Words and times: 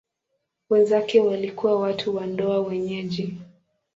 Wenzake 0.69 1.19
walikuwa 1.19 1.79
watu 1.79 2.15
wa 2.15 2.25
ndoa 2.27 2.59
wenyeji. 2.59 3.37